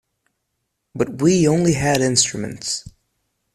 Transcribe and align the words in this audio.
But 0.95 1.21
we 1.21 1.47
only 1.47 1.73
had 1.73 2.01
instruments. 2.01 2.85